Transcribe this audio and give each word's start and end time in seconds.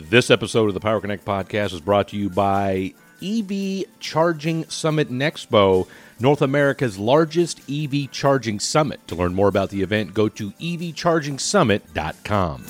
This 0.00 0.30
episode 0.30 0.68
of 0.68 0.74
the 0.74 0.80
Power 0.80 1.00
Connect 1.00 1.24
podcast 1.24 1.72
is 1.72 1.80
brought 1.80 2.06
to 2.08 2.16
you 2.16 2.28
by 2.30 2.94
EV 3.20 3.82
Charging 3.98 4.64
Summit 4.66 5.10
Expo, 5.10 5.88
North 6.20 6.40
America's 6.40 7.00
largest 7.00 7.60
EV 7.68 8.08
charging 8.12 8.60
summit. 8.60 9.00
To 9.08 9.16
learn 9.16 9.34
more 9.34 9.48
about 9.48 9.70
the 9.70 9.82
event, 9.82 10.14
go 10.14 10.28
to 10.28 10.52
evchargingsummit.com. 10.52 12.64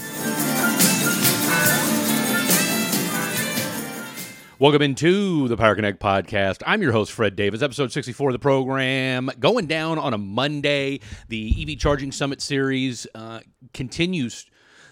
Welcome 4.59 4.81
into 4.81 5.49
the 5.49 5.57
Power 5.59 5.75
Connect 5.75 6.01
podcast. 6.01 6.63
I'm 6.67 6.81
your 6.81 6.93
host, 6.93 7.13
Fred 7.13 7.37
Davis, 7.37 7.61
episode 7.61 7.93
64 7.93 8.31
of 8.31 8.33
the 8.33 8.39
program. 8.39 9.31
Going 9.39 9.67
down 9.67 9.99
on 9.99 10.15
a 10.15 10.19
Monday. 10.19 11.01
The 11.29 11.55
EV 11.61 11.79
Charging 11.79 12.11
Summit 12.11 12.41
series 12.41 13.07
uh, 13.15 13.41
continues 13.75 14.47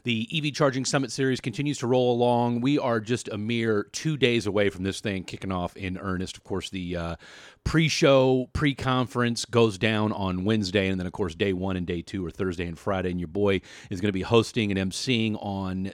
the 0.06 0.28
EV 0.32 0.54
Charging 0.54 0.84
Summit 0.84 1.10
series 1.10 1.40
continues 1.40 1.78
to 1.78 1.88
roll 1.88 2.12
along. 2.12 2.60
We 2.60 2.78
are 2.78 3.00
just 3.00 3.28
a 3.28 3.36
mere 3.36 3.88
two 3.90 4.16
days 4.16 4.46
away 4.46 4.70
from 4.70 4.84
this 4.84 5.00
thing 5.00 5.24
kicking 5.24 5.50
off 5.50 5.76
in 5.76 5.98
earnest. 5.98 6.36
Of 6.36 6.44
course, 6.44 6.70
the 6.70 6.96
uh, 6.96 7.16
pre 7.64 7.88
show, 7.88 8.48
pre 8.52 8.72
conference 8.72 9.44
goes 9.44 9.78
down 9.78 10.12
on 10.12 10.44
Wednesday. 10.44 10.86
And 10.86 11.00
then, 11.00 11.08
of 11.08 11.12
course, 11.12 11.34
day 11.34 11.52
one 11.52 11.76
and 11.76 11.84
day 11.84 12.02
two 12.02 12.24
are 12.24 12.30
Thursday 12.30 12.68
and 12.68 12.78
Friday. 12.78 13.10
And 13.10 13.18
your 13.18 13.26
boy 13.26 13.60
is 13.90 14.00
going 14.00 14.10
to 14.10 14.12
be 14.12 14.22
hosting 14.22 14.70
and 14.70 14.78
emceeing 14.92 15.36
on 15.44 15.90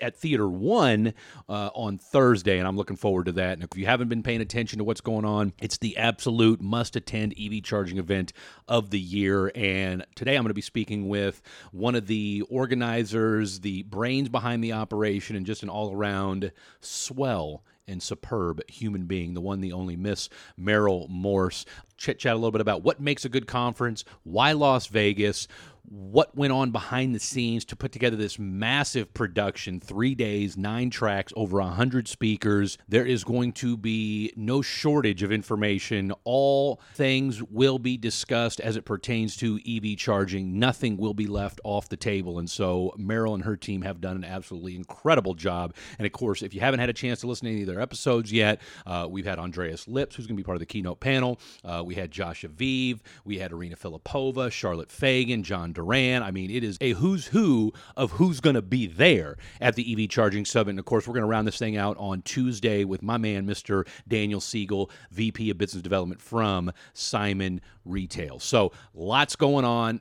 at 0.00 0.16
Theater 0.16 0.48
One 0.48 1.14
uh, 1.48 1.70
on 1.74 1.98
Thursday, 1.98 2.58
and 2.58 2.66
I'm 2.66 2.76
looking 2.76 2.96
forward 2.96 3.26
to 3.26 3.32
that. 3.32 3.54
And 3.54 3.62
if 3.62 3.76
you 3.76 3.86
haven't 3.86 4.08
been 4.08 4.22
paying 4.22 4.40
attention 4.40 4.78
to 4.78 4.84
what's 4.84 5.00
going 5.00 5.24
on, 5.24 5.52
it's 5.60 5.78
the 5.78 5.96
absolute 5.96 6.60
must 6.60 6.96
attend 6.96 7.34
EV 7.38 7.62
charging 7.62 7.98
event 7.98 8.32
of 8.68 8.90
the 8.90 9.00
year. 9.00 9.52
And 9.54 10.04
today 10.14 10.36
I'm 10.36 10.42
going 10.42 10.50
to 10.50 10.54
be 10.54 10.60
speaking 10.60 11.08
with 11.08 11.42
one 11.72 11.94
of 11.94 12.06
the 12.06 12.42
organizers, 12.48 13.60
the 13.60 13.82
brains 13.82 14.28
behind 14.28 14.62
the 14.62 14.72
operation, 14.72 15.36
and 15.36 15.46
just 15.46 15.62
an 15.62 15.68
all 15.68 15.92
around 15.94 16.52
swell 16.80 17.62
and 17.88 18.02
superb 18.02 18.68
human 18.68 19.06
being, 19.06 19.34
the 19.34 19.40
one, 19.40 19.60
the 19.60 19.72
only 19.72 19.96
Miss 19.96 20.28
Merill 20.58 21.08
Morse. 21.08 21.64
Chit 21.96 22.18
chat 22.18 22.32
a 22.32 22.36
little 22.36 22.50
bit 22.50 22.60
about 22.60 22.82
what 22.82 23.00
makes 23.00 23.24
a 23.24 23.28
good 23.28 23.46
conference, 23.46 24.04
why 24.24 24.52
Las 24.52 24.86
Vegas, 24.86 25.46
what 25.84 26.34
went 26.36 26.52
on 26.52 26.70
behind 26.70 27.14
the 27.14 27.20
scenes 27.20 27.64
to 27.66 27.76
put 27.76 27.92
together 27.92 28.16
this 28.16 28.38
massive 28.38 29.12
production. 29.14 29.80
Three 29.80 30.14
days 30.14 30.56
nine 30.56 30.90
tracks 30.90 31.32
over 31.36 31.58
a 31.58 31.66
hundred 31.66 32.08
speakers. 32.08 32.78
There 32.88 33.04
is 33.04 33.24
going 33.24 33.52
to 33.54 33.76
be 33.76 34.32
no 34.36 34.62
shortage 34.62 35.22
of 35.22 35.32
information. 35.32 36.12
All 36.24 36.80
things 36.94 37.42
will 37.42 37.78
be 37.78 37.96
discussed 37.96 38.60
as 38.60 38.76
it 38.76 38.84
pertains 38.84 39.36
to 39.36 39.58
ev 39.68 39.96
charging. 39.96 40.58
Nothing 40.58 40.96
will 40.96 41.14
be 41.14 41.26
left 41.26 41.60
off 41.64 41.88
the 41.88 41.96
table. 41.96 42.38
And 42.38 42.48
so 42.48 42.94
Merill 42.96 43.34
and 43.34 43.44
her 43.44 43.56
team 43.56 43.82
have 43.82 44.00
done 44.00 44.16
an 44.16 44.24
absolutely 44.24 44.76
incredible 44.76 45.34
job. 45.34 45.74
And 45.98 46.06
of 46.06 46.12
course 46.12 46.42
if 46.42 46.54
you 46.54 46.60
haven't 46.60 46.80
had 46.80 46.90
a 46.90 46.94
chance 46.94 47.20
to 47.20 47.26
listen 47.26 47.46
to 47.46 47.52
any 47.52 47.62
of 47.62 47.66
their 47.66 47.80
episodes 47.80 48.32
yet 48.32 48.60
uh, 48.86 49.06
we've 49.10 49.26
had 49.26 49.38
andreas 49.38 49.88
lips 49.88 50.16
who's 50.16 50.26
going 50.26 50.36
to 50.36 50.40
be 50.40 50.44
part 50.44 50.56
of 50.56 50.60
the 50.60 50.66
keynote 50.66 51.00
panel. 51.00 51.40
Uh, 51.64 51.82
we 51.84 51.94
had 51.94 52.10
josh 52.10 52.44
aviv. 52.44 53.00
We 53.24 53.38
had 53.38 53.52
Arena 53.52 53.76
filipova 53.76 54.50
charlotte 54.50 54.90
fagan 54.90 55.42
john 55.42 55.71
Duran. 55.72 56.22
I 56.22 56.30
mean, 56.30 56.50
it 56.50 56.64
is 56.64 56.78
a 56.80 56.92
who's 56.92 57.26
who 57.26 57.72
of 57.96 58.12
who's 58.12 58.40
going 58.40 58.54
to 58.54 58.62
be 58.62 58.86
there 58.86 59.36
at 59.60 59.74
the 59.74 59.92
EV 59.92 60.08
Charging 60.08 60.44
Summit. 60.44 60.70
And 60.70 60.78
of 60.78 60.84
course, 60.84 61.06
we're 61.06 61.14
going 61.14 61.22
to 61.22 61.28
round 61.28 61.46
this 61.46 61.58
thing 61.58 61.76
out 61.76 61.96
on 61.98 62.22
Tuesday 62.22 62.84
with 62.84 63.02
my 63.02 63.16
man, 63.16 63.46
Mr. 63.46 63.86
Daniel 64.08 64.40
Siegel, 64.40 64.90
VP 65.10 65.50
of 65.50 65.58
Business 65.58 65.82
Development 65.82 66.20
from 66.20 66.72
Simon 66.92 67.60
Retail. 67.84 68.38
So 68.38 68.72
lots 68.94 69.36
going 69.36 69.64
on 69.64 70.00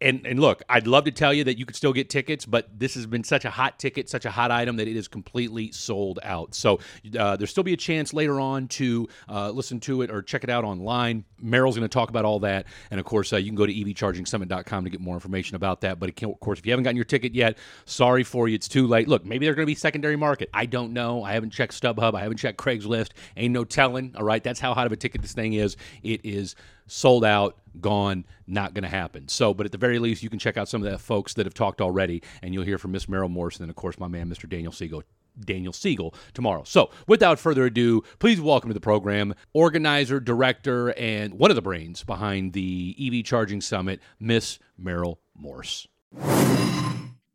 and 0.00 0.26
and 0.26 0.38
look, 0.38 0.62
I'd 0.68 0.86
love 0.86 1.04
to 1.04 1.10
tell 1.10 1.32
you 1.32 1.44
that 1.44 1.58
you 1.58 1.64
could 1.64 1.76
still 1.76 1.92
get 1.92 2.10
tickets, 2.10 2.44
but 2.44 2.68
this 2.78 2.94
has 2.94 3.06
been 3.06 3.24
such 3.24 3.44
a 3.44 3.50
hot 3.50 3.78
ticket, 3.78 4.10
such 4.10 4.26
a 4.26 4.30
hot 4.30 4.50
item 4.50 4.76
that 4.76 4.88
it 4.88 4.96
is 4.96 5.08
completely 5.08 5.72
sold 5.72 6.18
out. 6.22 6.54
So 6.54 6.80
uh, 7.18 7.36
there'll 7.36 7.46
still 7.46 7.62
be 7.62 7.72
a 7.72 7.78
chance 7.78 8.12
later 8.12 8.38
on 8.38 8.68
to 8.68 9.08
uh, 9.28 9.50
listen 9.50 9.80
to 9.80 10.02
it 10.02 10.10
or 10.10 10.20
check 10.20 10.44
it 10.44 10.50
out 10.50 10.64
online. 10.64 11.24
Merill's 11.40 11.76
going 11.76 11.88
to 11.88 11.92
talk 11.92 12.10
about 12.10 12.26
all 12.26 12.40
that, 12.40 12.66
and 12.90 13.00
of 13.00 13.06
course, 13.06 13.32
uh, 13.32 13.36
you 13.36 13.46
can 13.46 13.56
go 13.56 13.64
to 13.64 13.72
evchargingsummit.com 13.72 14.84
to 14.84 14.90
get 14.90 15.00
more 15.00 15.14
information 15.14 15.56
about 15.56 15.80
that. 15.80 15.98
But 15.98 16.10
of 16.22 16.40
course, 16.40 16.58
if 16.58 16.66
you 16.66 16.72
haven't 16.72 16.84
gotten 16.84 16.96
your 16.96 17.04
ticket 17.04 17.34
yet, 17.34 17.56
sorry 17.86 18.22
for 18.22 18.48
you, 18.48 18.54
it's 18.54 18.68
too 18.68 18.86
late. 18.86 19.08
Look, 19.08 19.24
maybe 19.24 19.46
they're 19.46 19.54
going 19.54 19.66
to 19.66 19.70
be 19.70 19.74
secondary 19.74 20.16
market. 20.16 20.50
I 20.52 20.66
don't 20.66 20.92
know. 20.92 21.22
I 21.22 21.32
haven't 21.32 21.50
checked 21.50 21.80
StubHub. 21.80 22.14
I 22.14 22.20
haven't 22.20 22.36
checked 22.36 22.58
Craigslist. 22.58 23.10
Ain't 23.36 23.54
no 23.54 23.64
telling. 23.64 24.14
All 24.16 24.24
right, 24.24 24.44
that's 24.44 24.60
how 24.60 24.74
hot 24.74 24.86
of 24.86 24.92
a 24.92 24.96
ticket 24.96 25.22
this 25.22 25.32
thing 25.32 25.54
is. 25.54 25.76
It 26.02 26.20
is 26.24 26.54
sold 26.86 27.24
out, 27.24 27.56
gone, 27.80 28.24
not 28.46 28.74
going 28.74 28.82
to 28.82 28.88
happen. 28.88 29.28
So, 29.28 29.54
but 29.54 29.66
at 29.66 29.72
the 29.72 29.78
very 29.78 29.98
least, 29.98 30.22
you 30.22 30.30
can 30.30 30.38
check 30.38 30.56
out 30.56 30.68
some 30.68 30.84
of 30.84 30.90
the 30.90 30.98
folks 30.98 31.34
that 31.34 31.46
have 31.46 31.54
talked 31.54 31.80
already, 31.80 32.22
and 32.42 32.52
you'll 32.54 32.64
hear 32.64 32.78
from 32.78 32.92
Miss 32.92 33.06
Merill 33.06 33.30
Morrison 33.30 33.62
and, 33.62 33.68
then, 33.68 33.70
of 33.70 33.76
course, 33.76 33.98
my 33.98 34.08
man, 34.08 34.28
Mr. 34.28 34.48
Daniel 34.48 34.72
Siegel. 34.72 35.02
Daniel 35.38 35.72
Siegel 35.72 36.14
tomorrow. 36.32 36.62
So, 36.64 36.90
without 37.06 37.38
further 37.38 37.66
ado, 37.66 38.02
please 38.18 38.40
welcome 38.40 38.70
to 38.70 38.74
the 38.74 38.80
program 38.80 39.34
organizer, 39.52 40.18
director, 40.18 40.98
and 40.98 41.34
one 41.34 41.50
of 41.50 41.56
the 41.56 41.62
brains 41.62 42.04
behind 42.04 42.54
the 42.54 42.96
EV 42.98 43.22
Charging 43.22 43.60
Summit, 43.60 44.00
Miss 44.18 44.58
Merill 44.80 45.18
Morse. 45.34 45.88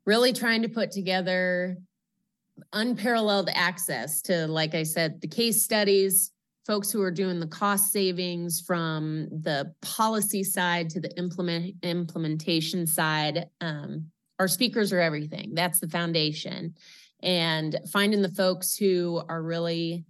Really 0.06 0.34
trying 0.34 0.64
to 0.64 0.68
put 0.68 0.92
together 0.92 1.78
unparalleled 2.74 3.50
access 3.54 4.22
to, 4.24 4.48
like 4.48 4.74
I 4.74 4.84
said, 4.84 5.22
the 5.22 5.28
case 5.28 5.62
studies, 5.62 6.32
folks 6.66 6.92
who 6.92 7.02
are 7.02 7.12
doing 7.12 7.40
the 7.40 7.48
cost 7.48 7.92
savings 7.92 8.62
from 8.62 9.28
the 9.30 9.74
policy 9.82 10.44
side 10.44 10.90
to 10.92 11.00
the 11.00 11.16
implement 11.18 11.76
implementation 11.84 12.86
side. 12.86 13.48
Um, 13.62 14.12
our 14.40 14.48
speakers 14.48 14.94
are 14.94 15.00
everything. 15.00 15.54
That's 15.54 15.80
the 15.80 15.90
foundation. 15.90 16.76
And 17.24 17.80
finding 17.92 18.22
the 18.22 18.30
folks 18.30 18.76
who 18.76 19.22
are 19.30 19.42
really 19.42 20.06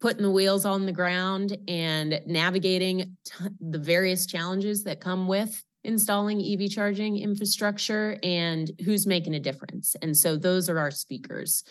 putting 0.00 0.22
the 0.22 0.30
wheels 0.30 0.64
on 0.64 0.86
the 0.86 0.92
ground 0.92 1.56
and 1.68 2.20
navigating 2.26 3.16
t- 3.24 3.44
the 3.60 3.78
various 3.78 4.26
challenges 4.26 4.82
that 4.84 5.00
come 5.00 5.28
with 5.28 5.62
installing 5.84 6.42
EV 6.42 6.70
charging 6.70 7.18
infrastructure 7.18 8.18
and 8.22 8.70
who's 8.84 9.06
making 9.06 9.34
a 9.34 9.40
difference. 9.40 9.96
And 10.02 10.16
so 10.16 10.36
those 10.36 10.68
are 10.68 10.78
our 10.78 10.90
speakers 10.90 11.64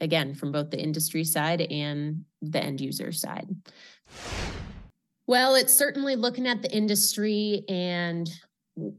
again, 0.00 0.34
from 0.34 0.52
both 0.52 0.70
the 0.70 0.80
industry 0.80 1.24
side 1.24 1.60
and 1.60 2.24
the 2.42 2.62
end 2.62 2.80
user 2.80 3.12
side? 3.12 3.48
Well, 5.26 5.54
it's 5.54 5.74
certainly 5.74 6.16
looking 6.16 6.46
at 6.46 6.62
the 6.62 6.72
industry 6.72 7.64
and 7.68 8.30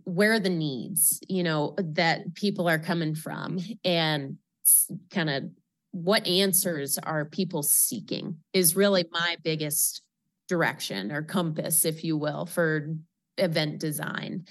where 0.04 0.40
the 0.40 0.50
needs, 0.50 1.22
you 1.30 1.44
know, 1.44 1.76
that 1.78 2.34
people 2.34 2.68
are 2.68 2.80
coming 2.80 3.16
from 3.16 3.60
and 3.86 4.38
kind 5.12 5.30
of 5.30 5.44
what 5.92 6.28
answers 6.28 6.98
are 6.98 7.26
people 7.26 7.64
seeking 7.64 8.38
is 8.54 8.76
really 8.76 9.06
my 9.12 9.38
biggest 9.44 10.02
direction 10.48 11.12
or 11.12 11.22
compass, 11.22 11.86
if 11.86 12.04
you 12.04 12.18
will, 12.18 12.46
for 12.46 12.96
event 13.38 13.80
design. 13.80 14.46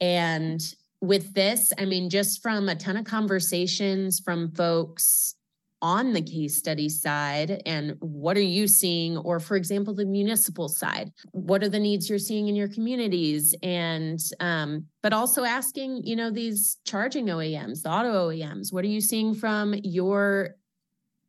And 0.00 0.60
with 1.00 1.34
this, 1.34 1.72
I 1.78 1.84
mean, 1.84 2.10
just 2.10 2.42
from 2.42 2.68
a 2.68 2.74
ton 2.74 2.96
of 2.96 3.04
conversations 3.04 4.20
from 4.20 4.52
folks 4.52 5.34
on 5.82 6.12
the 6.12 6.22
case 6.22 6.56
study 6.56 6.88
side 6.88 7.60
and 7.66 7.96
what 7.98 8.36
are 8.36 8.40
you 8.40 8.68
seeing? 8.68 9.18
Or 9.18 9.40
for 9.40 9.56
example 9.56 9.92
the 9.92 10.06
municipal 10.06 10.68
side. 10.68 11.12
What 11.32 11.64
are 11.64 11.68
the 11.68 11.80
needs 11.80 12.08
you're 12.08 12.20
seeing 12.20 12.46
in 12.48 12.54
your 12.54 12.68
communities? 12.68 13.54
And 13.62 14.20
um, 14.38 14.86
but 15.02 15.12
also 15.12 15.42
asking 15.42 16.04
you 16.04 16.14
know 16.14 16.30
these 16.30 16.78
charging 16.84 17.26
oems 17.26 17.82
the 17.82 17.90
auto 17.90 18.30
oems 18.30 18.72
what 18.72 18.84
are 18.84 18.88
you 18.88 19.00
seeing 19.00 19.34
from 19.34 19.74
your 19.82 20.54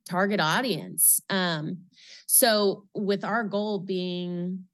target 0.08 0.40
audience? 0.40 1.20
Um, 1.30 1.80
so 2.28 2.86
with 2.94 3.24
our 3.26 3.44
goal 3.44 3.80
being 3.80 4.66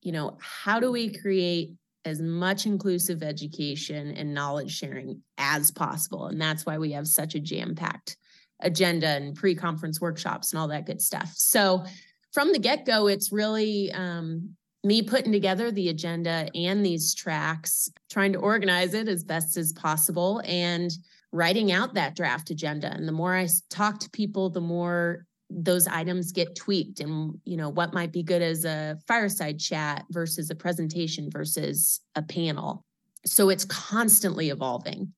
you 0.00 0.12
know 0.12 0.38
how 0.40 0.78
do 0.78 0.92
we 0.92 1.12
create 1.12 1.72
as 2.04 2.20
much 2.20 2.66
inclusive 2.66 3.22
education 3.22 4.10
and 4.12 4.32
knowledge 4.32 4.76
sharing 4.76 5.22
as 5.38 5.70
possible? 5.72 6.26
And 6.26 6.40
that's 6.40 6.64
why 6.64 6.78
we 6.78 6.92
have 6.92 7.08
such 7.08 7.34
a 7.34 7.40
jam 7.40 7.74
packed 7.74 8.16
agenda 8.60 9.08
and 9.08 9.34
pre-conference 9.34 10.00
workshops 10.00 10.52
and 10.52 10.60
all 10.60 10.68
that 10.68 10.86
good 10.86 11.00
stuff. 11.00 11.30
So 11.34 11.84
from 12.32 12.52
the 12.52 12.58
get-go, 12.58 13.06
it's 13.06 13.32
really 13.32 13.92
um, 13.92 14.56
me 14.82 15.02
putting 15.02 15.32
together 15.32 15.70
the 15.70 15.88
agenda 15.88 16.48
and 16.54 16.84
these 16.84 17.14
tracks, 17.14 17.88
trying 18.10 18.32
to 18.32 18.38
organize 18.38 18.94
it 18.94 19.08
as 19.08 19.24
best 19.24 19.56
as 19.56 19.72
possible 19.72 20.42
and 20.44 20.90
writing 21.32 21.72
out 21.72 21.94
that 21.94 22.14
draft 22.14 22.50
agenda. 22.50 22.92
And 22.92 23.08
the 23.08 23.12
more 23.12 23.34
I 23.34 23.48
talk 23.70 23.98
to 24.00 24.10
people, 24.10 24.50
the 24.50 24.60
more 24.60 25.26
those 25.50 25.86
items 25.86 26.32
get 26.32 26.56
tweaked 26.56 27.00
and 27.00 27.38
you 27.44 27.56
know 27.56 27.68
what 27.68 27.92
might 27.92 28.12
be 28.12 28.22
good 28.22 28.42
as 28.42 28.64
a 28.64 28.98
fireside 29.06 29.60
chat 29.60 30.04
versus 30.10 30.50
a 30.50 30.54
presentation 30.54 31.30
versus 31.30 32.00
a 32.16 32.22
panel. 32.22 32.84
So 33.26 33.50
it's 33.50 33.64
constantly 33.64 34.50
evolving, 34.50 35.12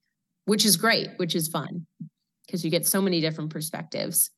which 0.44 0.64
is 0.64 0.76
great, 0.76 1.10
which 1.16 1.34
is 1.34 1.49
fun 1.49 1.87
because 2.46 2.64
you 2.64 2.70
get 2.70 2.87
so 2.87 3.02
many 3.02 3.20
different 3.20 3.50
perspectives. 3.50 4.31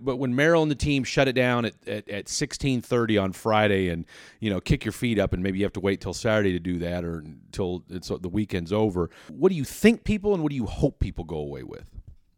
But 0.00 0.16
when 0.16 0.34
Merill 0.34 0.62
and 0.62 0.70
the 0.70 0.76
team 0.76 1.04
shut 1.04 1.28
it 1.28 1.34
down 1.34 1.64
at, 1.64 1.74
at, 1.86 2.08
at 2.08 2.26
1630 2.28 3.18
on 3.18 3.32
Friday 3.32 3.88
and, 3.88 4.04
you 4.40 4.50
know, 4.50 4.60
kick 4.60 4.84
your 4.84 4.92
feet 4.92 5.18
up 5.18 5.32
and 5.32 5.42
maybe 5.42 5.58
you 5.58 5.64
have 5.64 5.72
to 5.74 5.80
wait 5.80 6.00
till 6.00 6.12
Saturday 6.12 6.50
to 6.52 6.58
do 6.58 6.78
that 6.80 7.04
or 7.04 7.18
until 7.18 7.84
it's, 7.88 8.08
the 8.08 8.28
weekend's 8.28 8.72
over, 8.72 9.10
what 9.30 9.50
do 9.50 9.54
you 9.54 9.64
think 9.64 10.02
people 10.02 10.34
and 10.34 10.42
what 10.42 10.50
do 10.50 10.56
you 10.56 10.66
hope 10.66 10.98
people 10.98 11.24
go 11.24 11.36
away 11.36 11.62
with 11.62 11.88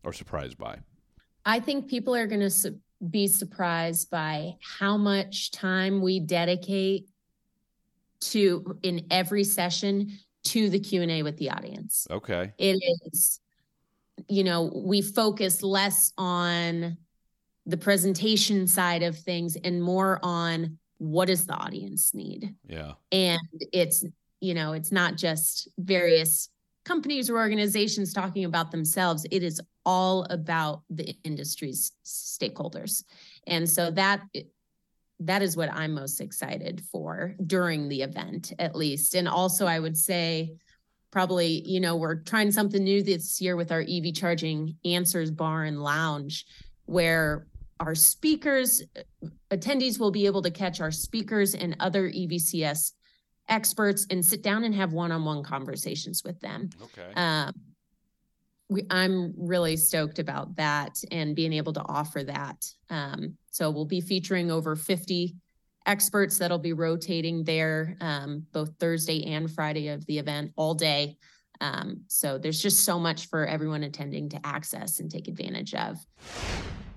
or 0.05 0.13
surprised 0.13 0.59
by? 0.59 0.79
I 1.47 1.61
think 1.61 1.89
people 1.89 2.15
are 2.15 2.27
going 2.27 2.43
to 2.43 2.51
su- 2.51 2.79
be 3.11 3.27
surprised 3.27 4.11
by 4.11 4.57
how 4.61 4.99
much 4.99 5.51
time 5.51 6.03
we 6.03 6.21
dedicate 6.21 7.09
to 8.21 8.79
in 8.83 9.07
every 9.11 9.45
session 9.45 10.19
to 10.45 10.69
the 10.69 10.79
Q&A 10.79 11.23
with 11.23 11.39
the 11.39 11.51
audience. 11.51 12.07
Okay. 12.11 12.53
It 12.59 12.79
is 13.13 13.41
you 14.29 14.45
know, 14.45 14.73
we 14.75 15.03
focus 15.03 15.63
less 15.63 16.13
on 16.17 16.97
the 17.67 17.77
presentation 17.77 18.67
side 18.67 19.03
of 19.03 19.19
things 19.19 19.57
and 19.57 19.83
more 19.83 20.21
on 20.23 20.79
what 20.99 21.27
does 21.27 21.47
the 21.47 21.55
audience 21.55 22.15
need? 22.15 22.55
Yeah. 22.67 22.93
And 23.11 23.41
it's, 23.73 24.05
you 24.41 24.55
know, 24.55 24.73
it's 24.73 24.93
not 24.93 25.17
just 25.17 25.69
various 25.79 26.49
companies 26.85 27.31
or 27.31 27.39
organizations 27.39 28.13
talking 28.13 28.45
about 28.45 28.71
themselves. 28.71 29.27
It 29.31 29.43
is 29.43 29.61
all 29.87 30.25
about 30.31 30.83
the 30.91 31.17
industry's 31.25 31.93
stakeholders. 32.05 33.05
And 33.47 33.69
so 33.69 33.91
that 33.93 34.23
that 35.21 35.43
is 35.43 35.57
what 35.57 35.73
I'm 35.73 35.95
most 35.95 36.21
excited 36.21 36.83
for 36.91 37.35
during 37.47 37.89
the 37.89 38.03
event 38.03 38.53
at 38.59 38.75
least. 38.75 39.15
And 39.15 39.29
also 39.29 39.67
I 39.67 39.79
would 39.79 39.97
say 39.97 40.55
probably, 41.15 41.63
you 41.65 41.79
know, 41.79 41.95
we're 41.95 42.17
trying 42.17 42.51
something 42.51 42.83
new 42.83 43.01
this 43.01 43.41
year 43.41 43.55
with 43.55 43.71
our 43.71 43.85
EV 43.89 44.13
charging 44.15 44.77
answers 44.85 45.31
bar 45.31 45.63
and 45.63 45.81
lounge 45.81 46.45
where 46.87 47.47
our 47.79 47.95
speakers 47.95 48.83
attendees 49.49 50.01
will 50.01 50.11
be 50.11 50.27
able 50.27 50.43
to 50.43 50.51
catch 50.51 50.81
our 50.81 50.91
speakers 50.91 51.55
and 51.55 51.77
other 51.79 52.11
EVCS 52.11 52.95
experts 53.49 54.09
and 54.11 54.25
sit 54.25 54.43
down 54.43 54.65
and 54.65 54.75
have 54.75 54.93
one-on-one 54.93 55.45
conversations 55.45 56.25
with 56.25 56.41
them. 56.41 56.69
Okay. 56.83 57.13
Um, 57.15 57.55
we, 58.69 58.85
I'm 58.91 59.35
really 59.37 59.77
stoked 59.77 60.19
about 60.19 60.57
that 60.57 61.01
and 61.13 61.37
being 61.37 61.53
able 61.53 61.75
to 61.75 61.83
offer 61.83 62.25
that. 62.25 62.67
Um, 62.91 63.37
so 63.53 63.71
we'll 63.71 63.85
be 63.85 64.01
featuring 64.01 64.51
over 64.51 64.75
50 64.75 65.37
experts 65.87 66.39
that'll 66.39 66.59
be 66.59 66.73
rotating 66.73 67.45
there 67.45 67.97
um, 68.01 68.47
both 68.53 68.71
Thursday 68.79 69.25
and 69.33 69.51
Friday 69.51 69.89
of 69.89 70.05
the 70.07 70.19
event 70.19 70.53
all 70.57 70.75
day. 70.75 71.17
Um, 71.61 72.03
so 72.09 72.39
there's 72.39 72.61
just 72.61 72.85
so 72.85 72.99
much 72.99 73.27
for 73.29 73.47
everyone 73.47 73.85
attending 73.85 74.29
to 74.31 74.41
access 74.45 75.01
and 75.01 75.11
take 75.11 75.29
advantage 75.29 75.75
of 75.75 75.99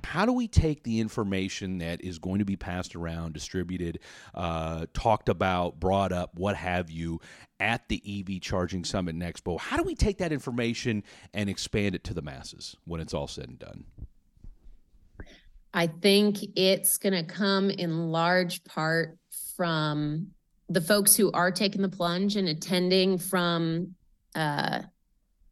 how 0.07 0.25
do 0.25 0.31
we 0.31 0.47
take 0.47 0.83
the 0.83 1.01
information 1.01 1.79
that 1.79 2.01
is 2.01 2.17
going 2.17 2.39
to 2.39 2.45
be 2.45 2.55
passed 2.55 2.95
around, 2.95 3.33
distributed, 3.33 3.99
uh, 4.33 4.85
talked 4.93 5.27
about, 5.27 5.81
brought 5.81 6.13
up, 6.13 6.31
what 6.35 6.55
have 6.55 6.89
you, 6.89 7.19
at 7.59 7.89
the 7.89 8.01
EV 8.07 8.39
Charging 8.41 8.85
Summit 8.85 9.15
and 9.15 9.21
Expo? 9.21 9.59
How 9.59 9.75
do 9.75 9.83
we 9.83 9.95
take 9.95 10.19
that 10.19 10.31
information 10.31 11.03
and 11.33 11.49
expand 11.49 11.93
it 11.93 12.05
to 12.05 12.13
the 12.13 12.21
masses 12.21 12.77
when 12.85 13.01
it's 13.01 13.13
all 13.13 13.27
said 13.27 13.49
and 13.49 13.59
done? 13.59 13.83
I 15.77 15.85
think 15.85 16.39
it's 16.55 16.97
going 16.97 17.13
to 17.13 17.21
come 17.21 17.69
in 17.69 18.11
large 18.11 18.63
part 18.63 19.15
from 19.55 20.31
the 20.69 20.81
folks 20.81 21.15
who 21.15 21.31
are 21.33 21.51
taking 21.51 21.83
the 21.83 21.87
plunge 21.87 22.35
and 22.35 22.47
attending 22.47 23.19
from 23.19 23.93
uh, 24.33 24.81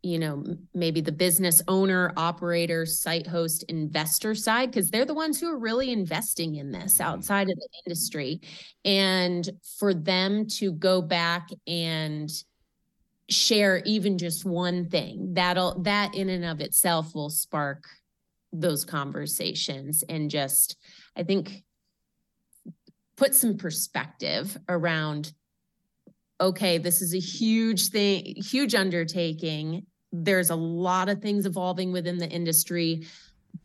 you 0.01 0.17
know, 0.17 0.43
maybe 0.73 0.99
the 0.99 1.11
business 1.11 1.61
owner, 1.67 2.11
operator, 2.17 2.87
site 2.87 3.27
host, 3.27 3.65
investor 3.69 4.33
side, 4.33 4.71
because 4.71 4.89
they're 4.89 5.05
the 5.05 5.13
ones 5.13 5.39
who 5.39 5.47
are 5.47 5.59
really 5.59 5.91
investing 5.91 6.55
in 6.55 6.71
this 6.71 6.95
mm-hmm. 6.95 7.03
outside 7.03 7.47
of 7.49 7.55
the 7.55 7.69
industry. 7.85 8.41
And 8.83 9.47
for 9.77 9.93
them 9.93 10.47
to 10.57 10.71
go 10.71 11.03
back 11.03 11.49
and 11.67 12.31
share 13.29 13.83
even 13.85 14.17
just 14.17 14.43
one 14.43 14.89
thing, 14.89 15.35
that'll, 15.35 15.81
that 15.83 16.15
in 16.15 16.29
and 16.29 16.45
of 16.45 16.61
itself 16.61 17.13
will 17.13 17.29
spark 17.29 17.85
those 18.53 18.85
conversations 18.85 20.03
and 20.07 20.29
just, 20.29 20.77
I 21.15 21.23
think, 21.23 21.63
put 23.17 23.35
some 23.35 23.57
perspective 23.57 24.57
around 24.69 25.33
okay, 26.41 26.77
this 26.77 27.01
is 27.01 27.15
a 27.15 27.19
huge 27.19 27.87
thing, 27.91 28.35
huge 28.35 28.75
undertaking 28.75 29.85
there's 30.23 30.49
a 30.49 30.55
lot 30.55 31.09
of 31.09 31.21
things 31.21 31.45
evolving 31.45 31.91
within 31.91 32.17
the 32.17 32.29
industry, 32.29 33.05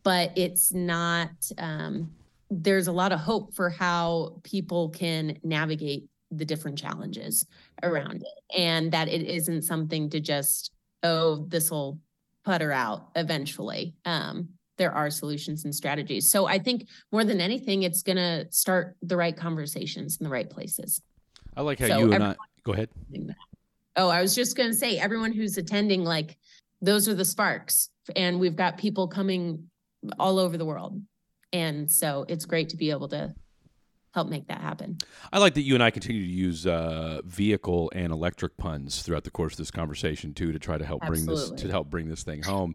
but 0.03 0.31
it's 0.35 0.73
not, 0.73 1.29
um, 1.57 2.11
there's 2.49 2.87
a 2.87 2.91
lot 2.91 3.11
of 3.11 3.19
hope 3.19 3.53
for 3.53 3.69
how 3.69 4.39
people 4.43 4.89
can 4.89 5.37
navigate 5.43 6.05
the 6.31 6.45
different 6.45 6.77
challenges 6.77 7.45
around 7.83 8.23
it. 8.23 8.59
And 8.59 8.91
that 8.91 9.07
it 9.07 9.21
isn't 9.23 9.63
something 9.63 10.09
to 10.09 10.19
just, 10.19 10.71
oh, 11.03 11.45
this 11.47 11.71
will 11.71 11.99
putter 12.43 12.71
out 12.71 13.09
eventually. 13.15 13.93
Um, 14.05 14.49
there 14.81 14.91
are 14.91 15.11
solutions 15.11 15.63
and 15.63 15.75
strategies. 15.75 16.27
So 16.27 16.47
I 16.47 16.57
think 16.57 16.87
more 17.11 17.23
than 17.23 17.39
anything, 17.39 17.83
it's 17.83 18.01
going 18.01 18.15
to 18.17 18.47
start 18.49 18.97
the 19.03 19.15
right 19.15 19.37
conversations 19.37 20.17
in 20.19 20.23
the 20.23 20.29
right 20.31 20.49
places. 20.49 21.03
I 21.55 21.61
like 21.61 21.77
how 21.77 21.85
so 21.85 21.99
you 21.99 22.13
and 22.13 22.23
I 22.23 22.35
go 22.63 22.73
ahead. 22.73 22.89
Oh, 23.95 24.09
I 24.09 24.23
was 24.23 24.33
just 24.33 24.57
going 24.57 24.71
to 24.71 24.75
say, 24.75 24.97
everyone 24.97 25.33
who's 25.33 25.55
attending, 25.59 26.03
like, 26.03 26.35
those 26.81 27.07
are 27.07 27.13
the 27.13 27.25
sparks. 27.25 27.91
And 28.15 28.39
we've 28.39 28.55
got 28.55 28.79
people 28.79 29.07
coming 29.07 29.69
all 30.17 30.39
over 30.39 30.57
the 30.57 30.65
world. 30.65 30.99
And 31.53 31.91
so 31.91 32.25
it's 32.27 32.45
great 32.45 32.69
to 32.69 32.77
be 32.77 32.89
able 32.89 33.09
to 33.09 33.35
help 34.15 34.29
make 34.29 34.47
that 34.47 34.61
happen. 34.61 34.97
I 35.31 35.37
like 35.37 35.53
that 35.53 35.61
you 35.61 35.75
and 35.75 35.83
I 35.83 35.91
continue 35.91 36.25
to 36.25 36.31
use 36.31 36.65
uh, 36.65 37.21
vehicle 37.23 37.91
and 37.93 38.11
electric 38.11 38.57
puns 38.57 39.03
throughout 39.03 39.25
the 39.25 39.31
course 39.31 39.53
of 39.53 39.57
this 39.57 39.69
conversation 39.69 40.33
too, 40.33 40.51
to 40.51 40.57
try 40.57 40.79
to 40.79 40.85
help 40.85 41.03
Absolutely. 41.03 41.35
bring 41.35 41.51
this 41.51 41.61
to 41.61 41.69
help 41.69 41.89
bring 41.91 42.09
this 42.09 42.23
thing 42.23 42.41
home. 42.41 42.73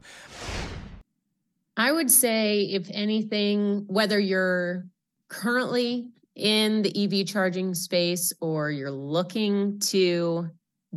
I 1.76 1.93
would 1.93 2.11
say, 2.11 2.62
if 2.62 2.88
anything, 2.90 3.84
whether 3.87 4.19
you're 4.19 4.87
currently 5.28 6.08
in 6.34 6.82
the 6.82 7.05
EV 7.05 7.26
charging 7.26 7.75
space 7.75 8.32
or 8.40 8.70
you're 8.70 8.90
looking 8.90 9.78
to 9.81 10.50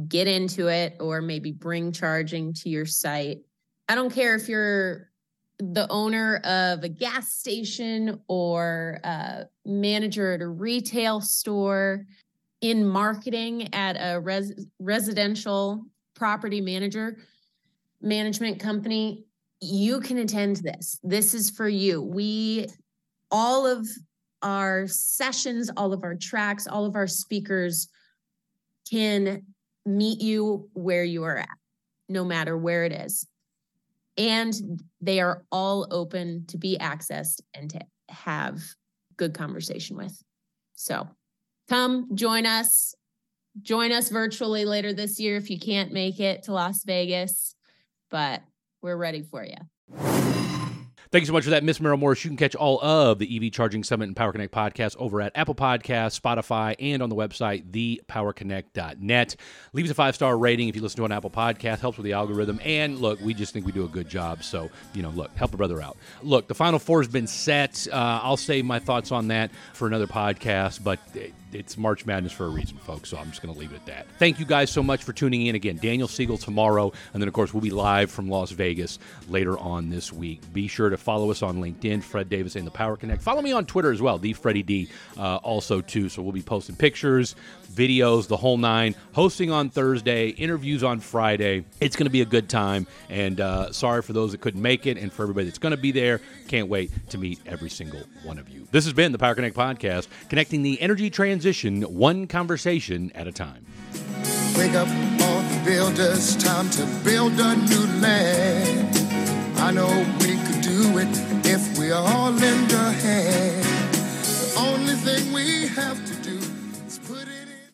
get 0.08 0.28
into 0.28 0.68
it 0.68 0.96
or 1.00 1.22
maybe 1.22 1.52
bring 1.52 1.92
charging 1.92 2.54
to 2.54 2.70
your 2.70 2.86
site. 2.86 3.40
I 3.88 3.96
don't 3.96 4.14
care 4.14 4.36
if 4.36 4.48
you're 4.48 5.10
the 5.58 5.88
owner 5.90 6.38
of 6.38 6.84
a 6.84 6.90
gas 6.90 7.34
station 7.34 8.22
or 8.28 9.00
a 9.04 9.46
manager 9.66 10.34
at 10.34 10.42
a 10.42 10.48
retail 10.48 11.20
store, 11.20 12.06
in 12.62 12.86
marketing 12.86 13.74
at 13.74 13.94
a 13.94 14.20
res- 14.20 14.68
residential 14.80 15.86
property 16.16 16.62
manager 16.62 17.18
management 18.02 18.60
company, 18.60 19.26
you 19.62 20.00
can 20.00 20.18
attend 20.18 20.58
this. 20.58 21.00
This 21.04 21.34
is 21.34 21.50
for 21.50 21.68
you. 21.68 22.02
We 22.02 22.68
all 23.32 23.68
of 23.68 23.88
our 24.42 24.88
sessions, 24.88 25.70
all 25.76 25.94
of 25.94 26.04
our 26.04 26.16
tracks, 26.16 26.68
all 26.68 26.86
of 26.86 26.96
our 26.96 27.08
speakers 27.08 27.90
can 28.90 29.44
meet 29.86 30.22
you 30.22 30.70
where 30.74 31.04
you 31.04 31.24
are 31.24 31.38
at, 31.38 31.58
no 32.08 32.24
matter 32.24 32.58
where 32.58 32.86
it 32.86 32.92
is. 32.92 33.28
And 34.18 34.54
they 35.02 35.20
are 35.20 35.44
all 35.52 35.88
open 35.92 36.46
to 36.48 36.58
be 36.58 36.78
accessed 36.80 37.42
and 37.54 37.70
to 37.72 37.82
have 38.10 38.62
good 39.18 39.34
conversation 39.34 39.98
with. 39.98 40.22
So 40.76 41.08
come 41.68 42.16
join 42.16 42.46
us. 42.46 42.96
Join 43.62 43.92
us 43.92 44.10
virtually 44.10 44.64
later 44.64 44.94
this 44.94 45.20
year 45.20 45.36
if 45.36 45.50
you 45.50 45.60
can't 45.60 45.92
make 45.92 46.20
it 46.20 46.44
to 46.44 46.54
Las 46.54 46.84
Vegas, 46.84 47.56
but 48.10 48.42
we're 48.82 48.98
ready 48.98 49.22
for 49.22 49.44
you. 49.44 49.56
Thank 51.12 51.24
you 51.24 51.26
so 51.26 51.34
much 51.34 51.46
for 51.46 51.50
that, 51.50 51.64
Miss 51.64 51.80
Merill 51.80 51.98
Morris. 51.98 52.24
You 52.24 52.30
can 52.30 52.38
catch 52.38 52.54
all 52.54 52.80
of 52.84 53.18
the 53.18 53.36
EV 53.36 53.52
Charging 53.52 53.84
Summit 53.84 54.10
and 54.10 54.16
Power 54.16 54.32
Connect 54.32 54.54
podcast 54.54 54.96
over 54.98 55.22
at 55.22 55.32
Apple 55.34 55.56
Podcasts, 55.56 56.20
Spotify, 56.20 56.76
and 56.80 57.02
on 57.02 57.10
the 57.10 57.16
website, 57.16 57.72
thepowerconnect.net. 57.72 59.36
Leave 59.74 59.86
us 59.86 59.92
a 59.92 59.96
five 59.96 60.14
star 60.14 60.38
rating 60.38 60.68
if 60.68 60.76
you 60.76 60.84
listen 60.84 60.98
to 60.98 61.06
an 61.06 61.12
Apple 61.12 61.32
podcast, 61.32 61.80
helps 61.80 61.98
with 61.98 62.06
the 62.06 62.14
algorithm. 62.14 62.60
And 62.64 63.00
look, 63.00 63.20
we 63.22 63.34
just 63.34 63.54
think 63.54 63.66
we 63.66 63.72
do 63.72 63.86
a 63.86 63.88
good 63.88 64.08
job. 64.08 64.44
So, 64.44 64.70
you 64.94 65.02
know, 65.02 65.10
look, 65.10 65.36
help 65.36 65.52
a 65.52 65.58
brother 65.58 65.82
out. 65.82 65.98
Look, 66.22 66.48
the 66.48 66.54
Final 66.54 66.78
Four 66.78 67.00
has 67.02 67.08
been 67.08 67.26
set. 67.26 67.88
Uh, 67.92 68.20
I'll 68.22 68.38
save 68.38 68.66
my 68.66 68.78
thoughts 68.78 69.12
on 69.12 69.30
that 69.30 69.50
for 69.74 69.88
another 69.88 70.06
podcast, 70.06 70.84
but 70.84 71.00
it's 71.52 71.78
March 71.78 72.06
Madness 72.06 72.32
for 72.32 72.46
a 72.46 72.50
reason, 72.50 72.78
folks. 72.78 73.10
So 73.10 73.18
I'm 73.18 73.30
just 73.30 73.42
going 73.42 73.54
to 73.54 73.60
leave 73.60 73.72
it 73.72 73.78
at 73.78 73.86
that. 73.88 74.08
Thank 74.18 74.40
you 74.40 74.46
guys 74.46 74.70
so 74.70 74.84
much 74.84 75.04
for 75.04 75.14
tuning 75.14 75.48
in. 75.48 75.56
Again, 75.56 75.78
Daniel 75.82 76.08
Siegel 76.08 76.38
tomorrow. 76.38 76.92
And 77.14 77.22
then, 77.22 77.28
of 77.28 77.34
course, 77.34 77.54
we'll 77.54 77.62
be 77.62 77.72
live 77.72 78.12
from 78.12 78.30
Las 78.30 78.52
Vegas 78.52 79.00
later 79.28 79.58
on 79.58 79.90
this 79.90 80.14
week. 80.14 80.42
Be 80.54 80.68
sure 80.68 80.90
to 80.90 80.98
follow 80.98 81.32
us 81.32 81.42
on 81.42 81.58
LinkedIn, 81.58 82.04
Fred 82.04 82.30
Davis 82.30 82.56
and 82.56 82.68
the 82.68 82.72
Power 82.72 82.96
Connect. 82.98 83.22
Follow 83.22 83.42
me 83.42 83.52
on 83.52 83.66
Twitter 83.66 83.92
as 83.92 84.02
well, 84.02 84.18
the 84.18 84.34
Freddie 84.34 84.64
D, 84.64 84.90
uh, 85.18 85.38
also, 85.38 85.82
too. 85.82 86.10
So 86.10 86.22
we'll 86.22 86.32
be 86.32 86.42
posting 86.42 86.76
pictures, 86.76 87.36
videos, 87.72 88.28
the 88.28 88.38
whole 88.38 88.58
nine, 88.58 88.96
hosting 89.14 89.52
on 89.52 89.70
Thursday, 89.70 90.30
interviews 90.30 90.84
on 90.84 91.00
Friday. 91.00 91.66
It's 91.80 91.96
going 91.96 92.06
to 92.06 92.12
be 92.12 92.22
a 92.22 92.26
good 92.26 92.50
time. 92.50 92.86
And 93.10 93.42
uh, 93.42 93.72
sorry 93.72 94.02
for 94.02 94.14
those 94.14 94.32
that 94.34 94.42
couldn't 94.42 94.62
make 94.62 94.86
it. 94.86 94.98
And 94.98 95.12
for 95.12 95.24
everybody 95.24 95.46
that's 95.46 95.58
going 95.58 95.72
to 95.72 95.78
be 95.78 95.92
there, 95.92 96.22
can't 96.48 96.68
wait 96.68 96.92
to 97.10 97.18
meet 97.18 97.40
every 97.46 97.70
single 97.70 98.02
one 98.24 98.38
of 98.38 98.50
you. 98.50 98.68
This 98.72 98.86
has 98.86 98.94
been 98.94 99.12
the 99.12 99.18
Power 99.18 99.34
Connect 99.34 99.56
Podcast, 99.56 100.08
connecting 100.30 100.62
the 100.62 100.80
energy 100.80 101.10
transition 101.10 101.39
one 101.84 102.28
conversation 102.28 103.12
at 103.16 103.28
a 103.28 103.32
time. 103.32 103.66
Wake 104.58 104.74
up 104.74 104.88
all 105.22 105.42
the 105.42 105.62
builders, 105.66 106.36
time 106.38 106.70
to 106.72 106.86
build 107.04 107.34
a 107.40 107.56
new 107.56 107.86
land. 108.02 108.96
I 109.58 109.72
know 109.72 109.88
we 110.20 110.36
could 110.36 110.62
do 110.62 110.98
it 110.98 111.08
if 111.46 111.78
We 111.78 111.92
all 111.92 112.34
in 112.34 112.70
your 112.70 112.92
hand. 112.92 113.64
The 114.22 114.54
only 114.58 114.96
thing 114.96 115.34
we 115.34 115.68
have 115.68 115.98
to 116.06 116.19